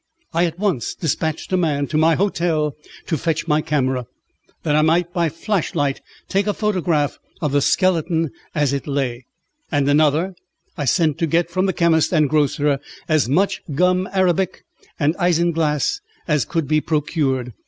I 0.33 0.45
at 0.47 0.57
once 0.57 0.95
despatched 0.95 1.53
a 1.53 1.57
man 1.57 1.85
to 1.89 1.95
my 1.95 2.15
hotel 2.15 2.75
to 3.05 3.17
fetch 3.19 3.47
my 3.47 3.61
camera, 3.61 4.07
that 4.63 4.75
I 4.75 4.81
might 4.81 5.13
by 5.13 5.29
flashlight 5.29 6.01
take 6.27 6.47
a 6.47 6.55
photograph 6.55 7.19
of 7.39 7.51
the 7.51 7.61
skeleton 7.61 8.31
as 8.55 8.73
it 8.73 8.87
lay; 8.87 9.27
and 9.71 9.87
another 9.87 10.33
I 10.75 10.85
sent 10.85 11.19
to 11.19 11.27
get 11.27 11.51
from 11.51 11.67
the 11.67 11.71
chemist 11.73 12.11
and 12.13 12.27
grocer 12.31 12.79
as 13.07 13.29
much 13.29 13.61
gum 13.75 14.09
arabic 14.11 14.63
and 14.99 15.15
isinglass 15.19 16.01
as 16.27 16.45
could 16.45 16.67
be 16.67 16.81
procured. 16.81 17.53